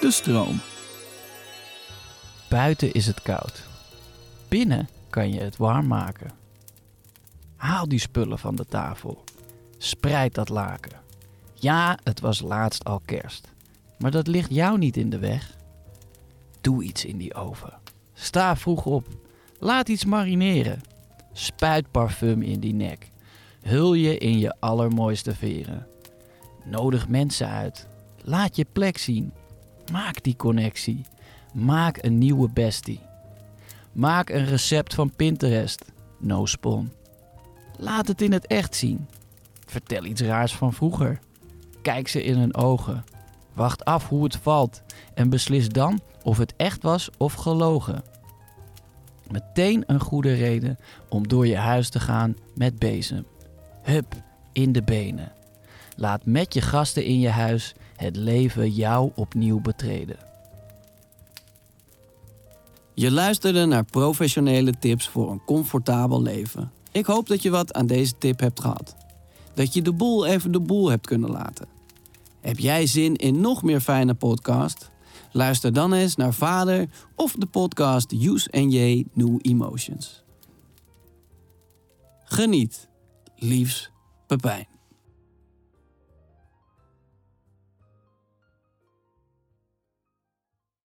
De 0.00 0.10
stroom. 0.10 0.60
Buiten 2.48 2.92
is 2.92 3.06
het 3.06 3.22
koud. 3.22 3.62
Binnen 4.48 4.88
kan 5.10 5.32
je 5.32 5.40
het 5.40 5.56
warm 5.56 5.86
maken. 5.86 6.30
Haal 7.56 7.88
die 7.88 7.98
spullen 7.98 8.38
van 8.38 8.56
de 8.56 8.64
tafel. 8.64 9.24
Spreid 9.78 10.34
dat 10.34 10.48
laken. 10.48 11.00
Ja, 11.54 11.98
het 12.04 12.20
was 12.20 12.40
laatst 12.40 12.84
al 12.84 13.00
kerst. 13.04 13.52
Maar 13.98 14.10
dat 14.10 14.26
ligt 14.26 14.54
jou 14.54 14.78
niet 14.78 14.96
in 14.96 15.10
de 15.10 15.18
weg. 15.18 15.56
Doe 16.60 16.82
iets 16.82 17.04
in 17.04 17.18
die 17.18 17.34
oven. 17.34 17.72
Sta 18.14 18.56
vroeg 18.56 18.84
op. 18.86 19.06
Laat 19.58 19.88
iets 19.88 20.04
marineren. 20.04 20.80
Spuit 21.32 21.90
parfum 21.90 22.42
in 22.42 22.60
die 22.60 22.74
nek. 22.74 23.10
Hul 23.60 23.94
je 23.94 24.18
in 24.18 24.38
je 24.38 24.54
allermooiste 24.60 25.34
veren. 25.34 25.86
Nodig 26.64 27.08
mensen 27.08 27.48
uit. 27.48 27.86
Laat 28.22 28.56
je 28.56 28.66
plek 28.72 28.98
zien. 28.98 29.32
Maak 29.92 30.22
die 30.22 30.36
connectie. 30.36 31.04
Maak 31.52 31.98
een 32.02 32.18
nieuwe 32.18 32.48
bestie. 32.50 33.00
Maak 33.92 34.30
een 34.30 34.44
recept 34.44 34.94
van 34.94 35.12
Pinterest. 35.16 35.84
No 36.18 36.46
spon. 36.46 36.92
Laat 37.76 38.08
het 38.08 38.22
in 38.22 38.32
het 38.32 38.46
echt 38.46 38.74
zien. 38.74 39.08
Vertel 39.66 40.04
iets 40.04 40.20
raars 40.20 40.54
van 40.54 40.72
vroeger. 40.72 41.18
Kijk 41.82 42.08
ze 42.08 42.22
in 42.22 42.38
hun 42.38 42.54
ogen. 42.54 43.04
Wacht 43.52 43.84
af 43.84 44.08
hoe 44.08 44.24
het 44.24 44.36
valt 44.36 44.82
en 45.14 45.30
beslis 45.30 45.68
dan 45.68 46.00
of 46.22 46.38
het 46.38 46.54
echt 46.56 46.82
was 46.82 47.10
of 47.16 47.32
gelogen. 47.32 48.02
Meteen 49.30 49.84
een 49.86 50.00
goede 50.00 50.34
reden 50.34 50.78
om 51.08 51.28
door 51.28 51.46
je 51.46 51.56
huis 51.56 51.88
te 51.88 52.00
gaan 52.00 52.36
met 52.54 52.78
bezem. 52.78 53.26
Hup, 53.82 54.14
in 54.52 54.72
de 54.72 54.82
benen. 54.82 55.32
Laat 55.96 56.26
met 56.26 56.54
je 56.54 56.60
gasten 56.60 57.04
in 57.04 57.20
je 57.20 57.28
huis 57.28 57.74
het 57.98 58.16
leven 58.16 58.70
jou 58.70 59.10
opnieuw 59.14 59.60
betreden. 59.60 60.16
Je 62.94 63.10
luisterde 63.10 63.64
naar 63.64 63.84
professionele 63.84 64.72
tips 64.78 65.08
voor 65.08 65.30
een 65.30 65.44
comfortabel 65.44 66.22
leven. 66.22 66.72
Ik 66.92 67.06
hoop 67.06 67.26
dat 67.26 67.42
je 67.42 67.50
wat 67.50 67.72
aan 67.72 67.86
deze 67.86 68.18
tip 68.18 68.40
hebt 68.40 68.60
gehad. 68.60 68.96
Dat 69.54 69.74
je 69.74 69.82
de 69.82 69.92
boel 69.92 70.26
even 70.26 70.52
de 70.52 70.60
boel 70.60 70.90
hebt 70.90 71.06
kunnen 71.06 71.30
laten. 71.30 71.66
Heb 72.40 72.58
jij 72.58 72.86
zin 72.86 73.16
in 73.16 73.40
nog 73.40 73.62
meer 73.62 73.80
fijne 73.80 74.14
podcast? 74.14 74.90
Luister 75.32 75.72
dan 75.72 75.92
eens 75.92 76.16
naar 76.16 76.34
Vader 76.34 76.88
of 77.14 77.32
de 77.32 77.46
podcast 77.46 78.12
Use 78.12 78.48
NJ 78.50 79.04
New 79.12 79.38
Emotions. 79.42 80.22
Geniet. 82.24 82.88
Liefs, 83.36 83.90
Pepijn. 84.26 84.77